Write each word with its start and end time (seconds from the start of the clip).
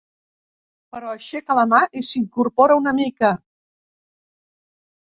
Però 0.95 1.11
aixeca 1.17 1.57
la 1.61 1.67
mà 1.75 1.83
i 2.01 2.05
s'incorpora 2.09 2.81
una 2.83 2.97
mica. 3.05 3.35